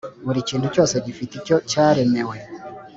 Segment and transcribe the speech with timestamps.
[0.25, 2.37] buri kintu cyose gifite icyo cyaremewe.